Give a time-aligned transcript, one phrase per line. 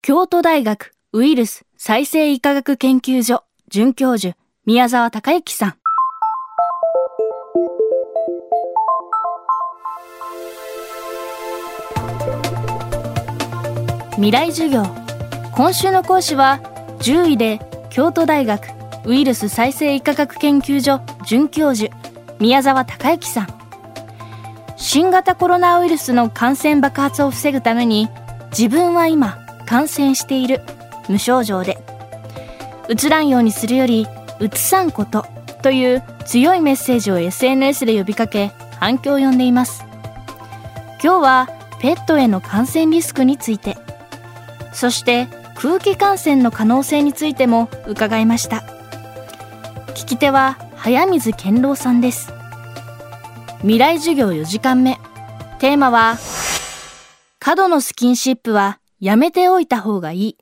[0.00, 5.74] 京都大学ウイルス再生医科学研究所准教授宮沢隆之さん。
[14.14, 14.84] 未来授業
[15.54, 16.60] 今週の講師は
[17.00, 17.60] 10位で
[17.90, 18.68] 京都大学
[19.04, 21.94] ウイルス再生医科学研究所准教授
[22.40, 23.48] 宮沢隆之さん
[24.76, 28.08] 新型コロナウイルスの感染爆発を防ぐために
[28.50, 29.38] 自分は今
[29.68, 30.62] 感染している。
[31.10, 31.76] 無症状で。
[32.88, 34.06] うつらんようにするより
[34.40, 35.26] うつさんこと
[35.62, 39.84] という強いメッセージを SNS で呼びかけ反響を呼んでいます。
[41.02, 41.48] 今日は
[41.80, 43.76] ペットへの感染リスクについて。
[44.72, 48.64] そして空気感染の可能性についても伺いました。
[49.88, 52.32] 聞き手は早水健郎さんです。
[53.60, 54.98] 未来授業4時間目。
[55.58, 56.16] テーマは
[57.38, 60.36] 過度のスキンシップはやめておいた方がいい。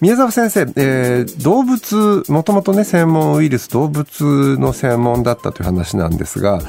[0.00, 6.60] 宮沢先生、えー、動物もともとね専門ウイルス動物の専門だったという話なんですが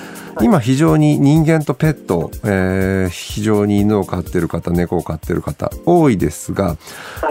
[0.42, 6.78] 今非常に人間とペット、えー、非常に犬を飼ってる方猫を飼ってる方多いですが、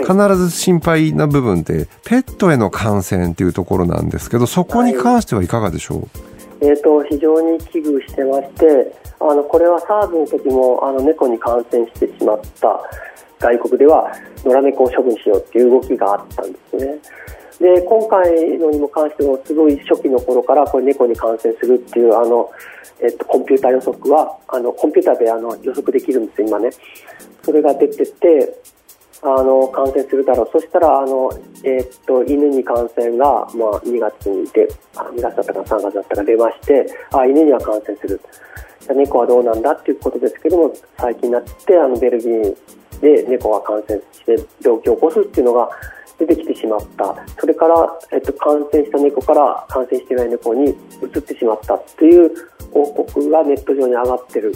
[0.00, 6.10] 必ず心配な部分ってペットへの感染っていうところなんですけどそこに関してはいかがでしょう、はい、
[6.62, 12.80] えーと、非常に危惧してましてあのこれは SARS の時もあの猫に感染してしまった
[13.40, 14.12] 外国では
[14.44, 16.98] 野良猫を処分しようっていう動きがあったんですね。
[17.58, 22.50] で今回のにも関してもすごい初期の頃からこれ猫に感染するっていうあの、
[23.00, 26.70] えっと、コンピューター予測はあのコンピューターであの予測できるんですよ今ね
[27.42, 28.62] それが出てて
[29.24, 30.50] あの感染するだろう。
[30.52, 31.30] そしたらあの、
[31.64, 38.20] えっと犬に感染が、まあ、2月にであ2月だったか3月だったか出ましてあ犬には感染する。
[38.94, 42.56] 猫はどうなんだっていうことですけども最近になってあのベルギー
[43.00, 45.70] で猫が感染して病気を起こすっていうのが
[46.18, 47.16] 出てきてしまった。
[47.38, 47.74] それから、
[48.12, 50.74] えっと、感染した猫から感染していない猫に移
[51.18, 52.30] ってしまったという
[52.72, 54.54] 報告がネット上に上がっている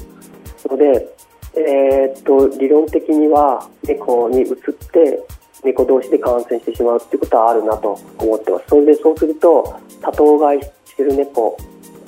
[0.68, 1.15] ので、
[1.56, 4.54] えー、っと理論的には猫に移っ
[4.92, 5.26] て
[5.64, 11.56] 猫同士で感染してしまうということはあるなと思ってますそれでそうすると多頭飼いしてる猫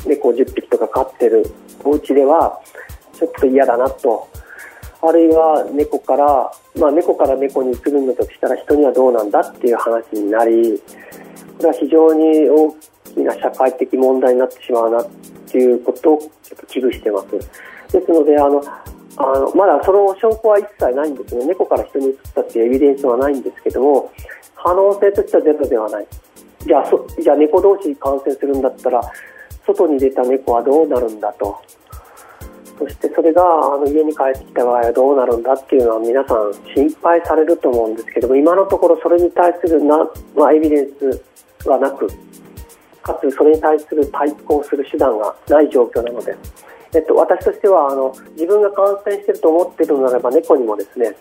[0.06, 1.50] 猫10匹とか飼ってる
[1.84, 2.60] お家では
[3.14, 4.28] ちょっと嫌だなと
[5.00, 10.80] あるいは猫から、まあ、猫から猫に移るのとしたら人にはどうなんだっていう話になり
[11.56, 12.76] これは非常に大
[13.14, 15.08] きな社会的問題になってしまうなっ
[15.50, 17.28] ていうことをちょっと危惧してます。
[17.92, 18.62] ですのであの
[19.20, 21.44] あのまだその証拠は一切ないんですね。
[21.46, 24.12] 猫から人に移ったっていうエビデンスはないんですけども
[24.54, 26.06] 可能性としてはゼロではない。
[26.64, 29.00] じゃあそじゃあ猫同士感染するんだったら
[29.66, 31.60] 外に出た猫はどうなるんだと。
[32.78, 39.98] そしてそれがあの家に帰ってきた場合はどうなるんだっていうのは皆さん心配されると思うんですけども今のところそれに対するな、
[40.36, 42.06] まあ、エビデンスはなく
[43.02, 46.36] かつそれに対する対抗する手段がない状況なので、
[46.94, 51.14] えっと、私としてはあの自分が感染していると思っているのならば猫にもですね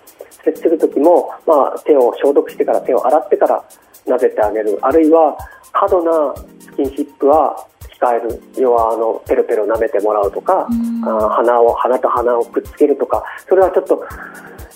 [0.43, 3.63] 接する時も、まあ、手を消毒してから手を洗ってから
[4.05, 4.79] 撫でてあげる。
[4.81, 5.37] あるいは
[5.73, 7.67] 過度なスキンシップは
[7.99, 8.41] 控える。
[8.57, 14.01] 要はあのペロペロ舐めてもらうとか、うん、あ鼻を鼻と鼻をくっつけるとかそれはちょっと、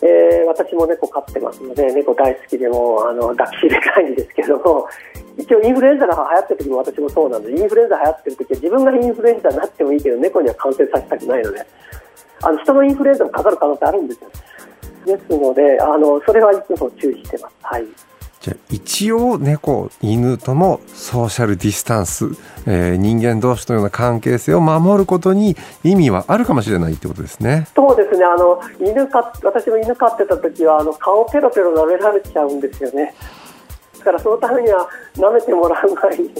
[0.04, 4.88] えー、私も猫飼ってますので猫大好きでもあの抱きしめたいんですけども
[5.38, 11.66] 一応インフルエンザが流行ってる時も私もそうなんでインフルエンザ流行ってる時は自分がインフルエンザになってもいいけど猫には感染させたくないので
[12.42, 14.30] あの人のインフルエンザもかかる可能性あるんですよ。
[15.06, 17.56] ですのであのそれはいつも注意してます。
[17.62, 17.86] はい
[18.42, 22.26] じゃ一応猫犬ともソーシャルディスタンス、
[22.66, 27.68] えー、人間同士のような関係性を守ることに意味はあるかもしれないってことですね。
[27.76, 33.14] そうですねあの犬か私も犬飼ってた時はあの顔ペロペロ舐められちゃうんですよね。
[33.92, 36.32] ですからそのためには舐めてもらう前に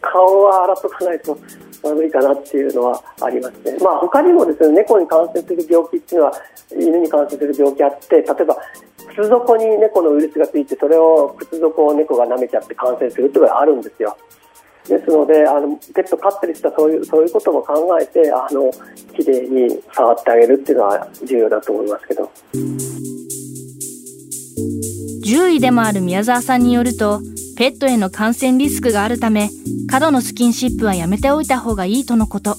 [0.00, 1.38] 顔は洗っとかないと
[1.82, 3.76] 悪いかなっていうのはありますね。
[3.84, 6.32] まあ他にもですね猫に感染する病気っていうのは
[6.72, 8.56] 犬に感染する病気あって例えば
[9.10, 14.16] 靴底に猫のウイルスがついてそれを靴底を猫が舐めちゃって感染するっていうのがあるんですよ。
[14.88, 18.70] ですのであのペット飼ってる人はそういうそういうことも考えてあの
[19.14, 22.30] 綺麗に触ってあげるっていうのは重要だと思いますけど
[25.22, 27.20] 獣医でもある宮沢さんによると
[27.56, 29.50] ペットへの感染リスクがあるため
[29.88, 32.56] 過度のスキンシップはやめておいた方がいいとのこと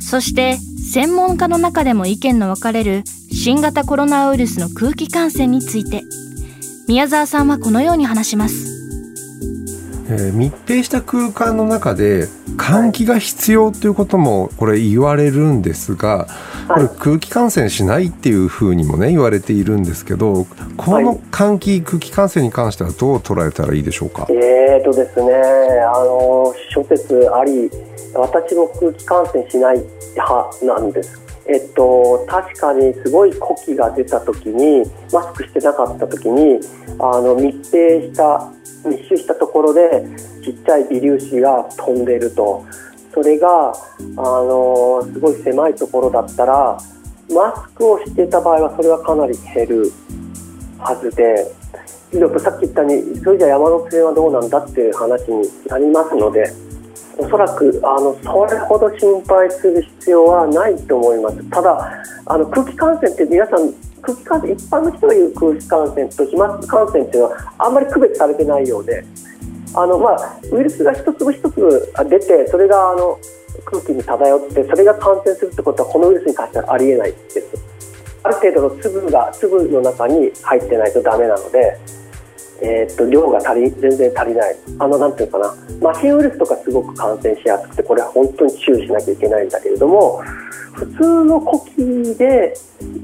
[0.00, 3.02] そして専門家の中でも意見の分かれる
[3.44, 6.04] 新型コロナウイルスの空気感染について
[6.88, 8.54] 宮沢さんはこのように話します、
[10.08, 12.26] えー、密閉した空間の中で
[12.56, 16.26] 換気が必要ということもこれ言われるんですが
[16.68, 20.46] これ空気感染しないっていうふうにもね言われているんですけど
[20.78, 24.26] この換気、空気感染に関してはどう捉えたらいいでしょうか？
[24.30, 27.70] えーとですねあの諸説あり
[28.14, 29.82] 私も空気感染しない
[30.14, 36.58] 派なんですえっと、確かにすごい呼気が出た時にマスクしてなかった時に
[36.98, 38.50] あの密閉した
[38.88, 40.06] 密集したところで
[40.42, 42.64] ちっちゃい微粒子が飛んでると。
[43.14, 43.72] それがあ
[44.16, 46.76] のすごい狭いところだったら
[47.30, 49.92] マスクをしていた場合はそれはかなり減る
[50.78, 51.46] はずで。
[52.38, 56.44] さっき言ったようにそれじゃ山手線はどうなんだっていう話になりますので
[57.18, 61.50] おそらくあのそれほど心配する必要はないと思います。
[61.50, 69.04] ただあの空気感染って皆さん空気感染一般の人が言う空気感染と飛沫感染っていうのはあんまり区別されてないようで
[69.74, 73.18] あの、まあ、ウイルスが一粒一粒出てそれがあの
[73.64, 77.74] 空気に漂ってそれが感染するってことはこのウイルスに関してはありえないです。
[78.22, 81.78] ある程度の粒が粒の中に入ってないとダメなので
[82.64, 90.22] えー、っと量が足り全然足りないあのなんていうかなマシンウイルスとかすごく感染しやすくてこれは本当に注意しなきゃいけないんだけれども
[90.72, 92.54] 普通の呼吸で、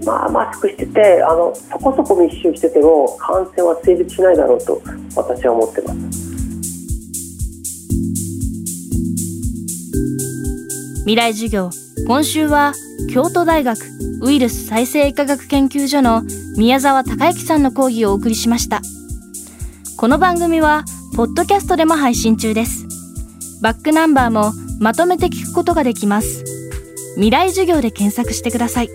[0.04, 4.80] まあ、マスクしててあのそこそこ密集してても感染は成立しないだろうと
[5.14, 6.30] 私は思ってます。
[11.04, 11.70] 未来授業
[12.06, 12.72] 今週は
[13.12, 13.78] 京都大学
[14.22, 16.22] ウイルス再生医科学研究所の
[16.56, 18.82] 宮沢孝之さんの講義をお送りしました。
[20.00, 22.86] この番組はポッドキャストでも配信中です。
[23.60, 26.42] バックナンバーもまとめて聞くことができます。
[27.16, 28.88] 未来授業で検索してください。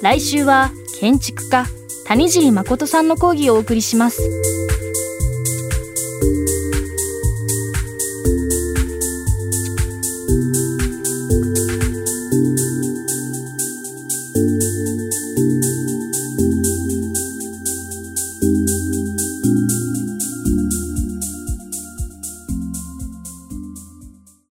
[0.00, 0.70] 来週は
[1.00, 1.66] 建築家
[2.06, 4.22] 谷尻誠さんの講義をお送りします。